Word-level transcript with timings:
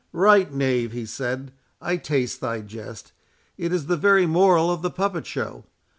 "Right, 0.13 0.51
knave," 0.51 0.93
he 0.93 1.05
said, 1.05 1.53
"I 1.79 1.97
taste 1.97 2.41
thy 2.41 2.61
jest—It 2.61 3.71
is 3.71 3.85
the 3.85 3.97
very 3.97 4.25
moral 4.25 4.71
of 4.71 4.81
the 4.81 4.89
puppet 4.89 5.27
show. 5.27 5.65